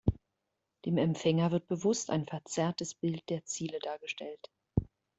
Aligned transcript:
Dem 0.83 0.97
Empfänger 0.97 1.51
wird 1.51 1.67
bewusst 1.67 2.09
ein 2.09 2.25
verzerrtes 2.25 2.95
Bild 2.95 3.29
der 3.29 3.45
Ziele 3.45 3.77
dargestellt. 3.77 4.49